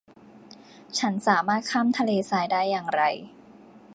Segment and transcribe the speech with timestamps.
[0.99, 3.01] ฉันสามารถข้ามทะเลทรายได้อย่างไร